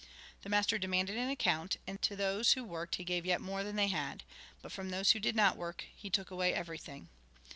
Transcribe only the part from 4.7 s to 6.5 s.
from those who did not work, he took